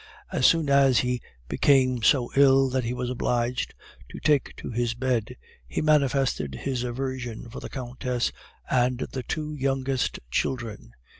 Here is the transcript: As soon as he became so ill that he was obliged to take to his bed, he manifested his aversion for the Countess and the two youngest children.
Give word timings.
As 0.31 0.47
soon 0.47 0.67
as 0.67 1.01
he 1.01 1.21
became 1.47 2.01
so 2.01 2.31
ill 2.35 2.71
that 2.71 2.83
he 2.85 2.91
was 2.91 3.11
obliged 3.11 3.75
to 4.09 4.19
take 4.19 4.55
to 4.57 4.71
his 4.71 4.95
bed, 4.95 5.35
he 5.67 5.79
manifested 5.79 6.55
his 6.55 6.83
aversion 6.83 7.51
for 7.51 7.59
the 7.59 7.69
Countess 7.69 8.31
and 8.67 8.97
the 9.11 9.21
two 9.21 9.53
youngest 9.53 10.17
children. 10.31 10.93